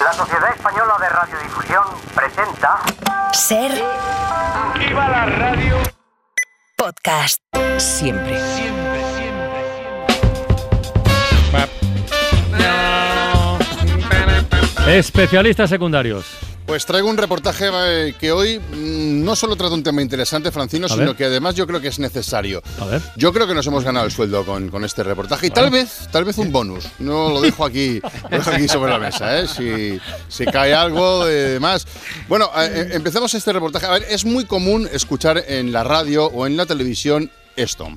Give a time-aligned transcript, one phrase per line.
[0.00, 2.78] La Sociedad Española de Radiodifusión presenta
[3.32, 3.70] Ser
[4.78, 5.76] ¡Viva la radio!
[6.76, 7.42] podcast.
[7.76, 8.40] Siempre.
[8.40, 9.60] Siempre, siempre,
[14.98, 16.49] Especialistas secundarios.
[16.70, 20.86] Pues traigo un reportaje eh, que hoy mm, no solo trata un tema interesante, Francino,
[20.86, 21.16] A sino ver.
[21.16, 22.62] que además yo creo que es necesario.
[22.78, 23.02] A ver.
[23.16, 26.08] Yo creo que nos hemos ganado el sueldo con, con este reportaje y tal vez,
[26.12, 26.84] tal vez un bonus.
[27.00, 28.00] No lo dejo aquí,
[28.30, 29.48] lo dejo aquí sobre la mesa, ¿eh?
[29.48, 31.88] Si, si cae algo de más.
[32.28, 33.86] Bueno, eh, eh, empezamos este reportaje.
[33.86, 37.88] A ver, es muy común escuchar en la radio o en la televisión esto.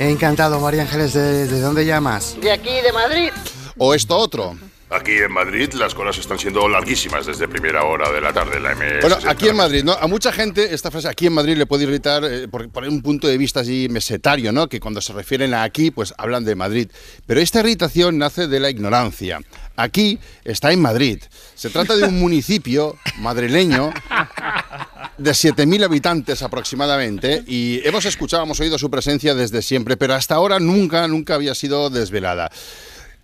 [0.00, 1.12] Encantado, María Ángeles.
[1.14, 2.34] ¿De, de dónde llamas?
[2.42, 3.30] De aquí, de Madrid.
[3.76, 4.56] O esto otro.
[4.90, 8.72] Aquí en Madrid las colas están siendo larguísimas desde primera hora de la tarde la
[8.72, 9.00] M.
[9.02, 9.92] Bueno, aquí en Madrid, ¿no?
[9.92, 13.02] A mucha gente esta frase aquí en Madrid le puede irritar eh, por, por un
[13.02, 14.68] punto de vista así mesetario, ¿no?
[14.68, 16.88] Que cuando se refieren a aquí, pues hablan de Madrid.
[17.26, 19.40] Pero esta irritación nace de la ignorancia.
[19.76, 21.22] Aquí está en Madrid.
[21.54, 23.92] Se trata de un municipio madrileño
[25.18, 30.34] de 7.000 habitantes aproximadamente y hemos escuchado, hemos oído su presencia desde siempre, pero hasta
[30.34, 32.50] ahora nunca, nunca había sido desvelada.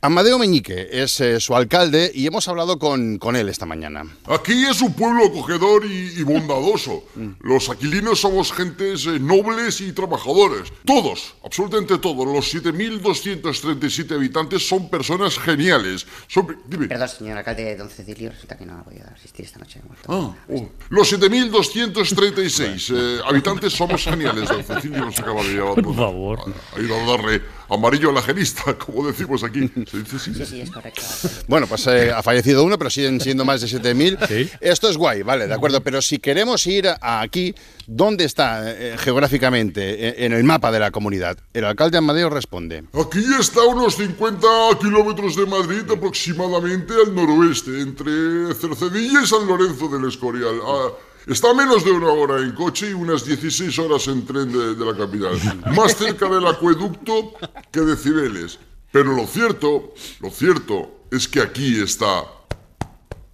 [0.04, 4.04] Amadeo Meñique es eh, su alcalde y hemos hablado con, con él esta mañana.
[4.26, 7.04] Aquí es un pueblo acogedor y, y bondadoso.
[7.40, 10.70] Los aquilinos somos gentes eh, nobles y trabajadores.
[10.84, 16.06] Todos, absolutamente todos, los 7.237 habitantes son personas geniales.
[16.28, 16.86] Son, dime.
[16.86, 19.80] Perdón, señor alcalde, don Cecilio, resulta que no ha podido asistir esta noche.
[19.86, 20.04] Muerto.
[20.12, 20.68] Ah, oh.
[20.90, 24.50] Los 7.236 eh, habitantes somos geniales.
[24.50, 25.82] Don Cecilio nos acaba de llevar.
[25.82, 26.40] Por favor.
[26.76, 29.70] Ha ido a darle amarillo a la genista, como decimos aquí.
[29.90, 30.34] ¿Se dice así?
[30.34, 31.02] Sí, sí, es correcto.
[31.48, 34.26] Bueno, pues eh, ha fallecido uno, pero siguen siendo más de 7.000.
[34.26, 34.50] Sí.
[34.60, 35.80] Esto es guay, vale, de acuerdo.
[35.82, 37.54] Pero si queremos ir a aquí,
[37.86, 41.38] ¿dónde está eh, geográficamente eh, en el mapa de la comunidad?
[41.52, 42.84] El alcalde Amadeo responde.
[42.92, 44.46] Aquí está a unos 50
[44.80, 50.60] kilómetros de Madrid, aproximadamente al noroeste, entre Cercedilla y San Lorenzo del Escorial.
[50.64, 50.88] Ah,
[51.26, 54.84] está menos de una hora en coche y unas 16 horas en tren de, de
[54.84, 55.38] la capital.
[55.76, 57.34] Más cerca del acueducto
[57.70, 58.58] que de Cibeles.
[58.92, 62.24] Pero lo cierto, lo cierto es que aquí está.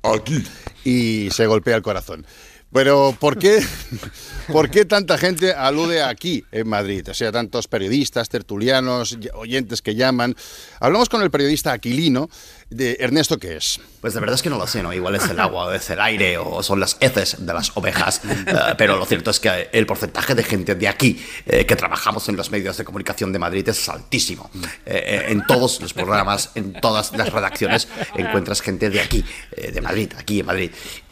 [0.03, 0.43] Aquí.
[0.83, 2.25] y se golpea el corazón.
[2.73, 3.61] Pero ¿por qué,
[4.53, 7.09] ¿por qué tanta gente alude aquí en Madrid?
[7.09, 10.37] O sea, tantos periodistas, tertulianos, oyentes que llaman.
[10.79, 12.29] Hablamos con el periodista Aquilino
[12.71, 13.81] de Ernesto, ¿qué es?
[14.01, 14.93] Pues de verdad es que no lo sé, ¿no?
[14.93, 18.23] Igual es el agua, o es el aire, o son las heces de las ovejas.
[18.25, 22.29] Eh, pero lo cierto es que el porcentaje de gente de aquí eh, que trabajamos
[22.29, 24.51] en los medios de comunicación de Madrid es altísimo.
[24.87, 29.25] Eh, en todos los programas, en todas las redacciones, encuentras gente de aquí,
[29.57, 30.71] de Madrid, aquí en Madrid.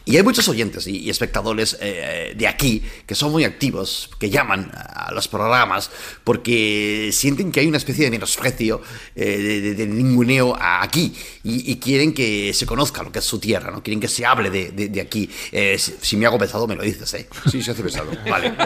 [0.09, 4.29] Y hay muchos oyentes y, y espectadores eh, de aquí que son muy activos, que
[4.31, 5.91] llaman a los programas
[6.23, 8.81] porque sienten que hay una especie de menosprecio,
[9.15, 13.19] eh, de, de- de ninguneo a aquí y, y quieren que se conozca lo que
[13.19, 13.83] es su tierra, ¿no?
[13.83, 15.29] Quieren que se hable de, de- de aquí.
[15.51, 17.27] Eh, si, si me hago pesado, me lo dices, ¿eh?
[17.51, 18.09] Sí, se hace pesado.
[18.29, 18.53] Vale.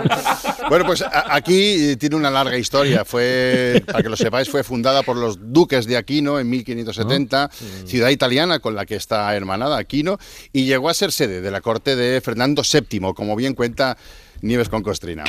[0.69, 3.03] Bueno, pues a- aquí tiene una larga historia.
[3.05, 7.49] Fue, para que lo sepáis, fue fundada por los duques de Aquino en 1570,
[7.85, 10.17] ciudad italiana con la que está hermanada Aquino,
[10.53, 13.97] y llegó a ser sede de la corte de Fernando VII, como bien cuenta
[14.41, 15.23] Nieves con Costrina.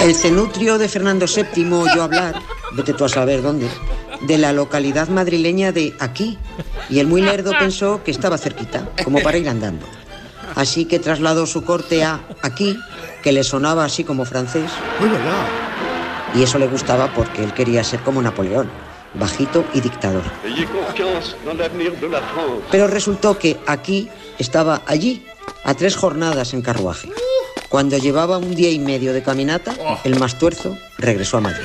[0.00, 2.40] El cenutrio de Fernando VII oyó hablar,
[2.72, 3.68] vete tú a saber dónde,
[4.22, 6.38] de la localidad madrileña de aquí.
[6.88, 9.86] Y el muy lerdo pensó que estaba cerquita, como para ir andando.
[10.54, 12.78] Así que trasladó su corte a aquí,
[13.22, 14.70] que le sonaba así como francés.
[16.34, 18.70] Y eso le gustaba porque él quería ser como Napoleón,
[19.18, 20.22] bajito y dictador.
[22.70, 25.24] Pero resultó que aquí estaba allí,
[25.64, 27.08] a tres jornadas en carruaje.
[27.68, 31.64] Cuando llevaba un día y medio de caminata, el más tuerzo regresó a Madrid.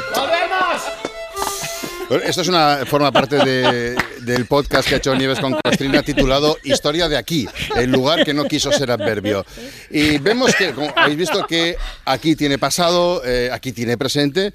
[2.25, 6.57] Esto es una forma parte de- del podcast que ha hecho Nieves con Costrina titulado
[6.63, 7.47] Historia de aquí,
[7.77, 9.45] el lugar que no quiso ser adverbio.
[9.89, 14.51] Y vemos que, como habéis visto, que aquí tiene pasado, eh, aquí tiene presente.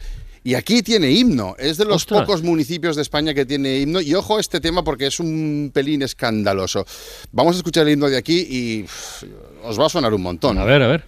[0.47, 2.21] Y aquí tiene himno, es de los Ostras.
[2.21, 4.01] pocos municipios de España que tiene himno.
[4.01, 6.87] Y ojo a este tema porque es un pelín escandaloso.
[7.33, 8.87] Vamos a escuchar el himno de aquí y
[9.65, 10.57] os va a sonar un montón.
[10.59, 11.04] A ver, a ver.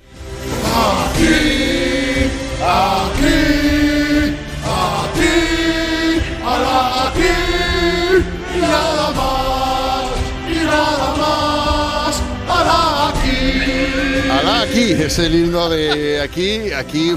[14.32, 17.14] Alá aquí, es el himno de aquí, aquí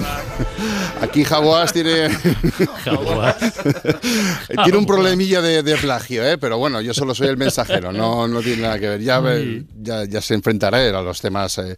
[1.01, 2.09] Aquí Jaguas tiene.
[4.63, 6.37] tiene un problemilla de, de plagio, ¿eh?
[6.37, 9.01] pero bueno, yo solo soy el mensajero, no, no tiene nada que ver.
[9.01, 9.21] Ya,
[9.81, 11.75] ya, ya se enfrentará él a los temas eh,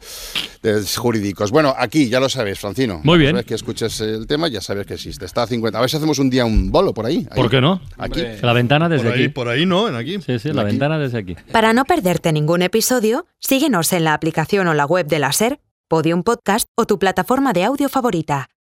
[0.97, 1.51] jurídicos.
[1.51, 3.01] Bueno, aquí ya lo sabes, Francino.
[3.03, 3.31] Muy bien.
[3.31, 5.25] Una vez que escuches el tema, ya sabes que existe.
[5.25, 5.77] Está a 50.
[5.77, 7.27] A ver si hacemos un día un bolo por ahí.
[7.31, 7.35] ahí.
[7.35, 7.81] ¿Por qué no?
[7.97, 8.21] Aquí.
[8.41, 9.29] La ventana desde Por ahí, aquí.
[9.29, 10.19] por ahí no, en aquí.
[10.25, 10.71] Sí, sí, la Aquí.
[10.71, 11.35] ventana desde aquí.
[11.51, 15.59] Para no perderte ningún episodio, síguenos en la aplicación o la web de la SER,
[15.87, 18.49] Podium Podcast o tu plataforma de audio favorita.